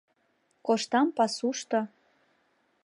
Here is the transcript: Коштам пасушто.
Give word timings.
Коштам 0.65 1.07
пасушто. 1.17 1.79